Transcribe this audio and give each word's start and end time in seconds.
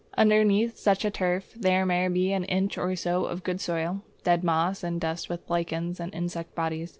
Underneath 0.17 0.77
such 0.77 1.05
a 1.05 1.11
turf 1.11 1.53
there 1.55 1.85
may 1.85 2.07
be 2.07 2.33
an 2.33 2.43
inch 2.45 2.75
or 2.75 2.95
so 2.95 3.25
of 3.25 3.43
good 3.43 3.61
soil 3.61 4.01
(dead 4.23 4.43
moss 4.43 4.83
and 4.83 4.99
dust 4.99 5.29
with 5.29 5.47
lichen 5.47 5.95
and 5.99 6.11
insect 6.15 6.55
bodies). 6.55 6.89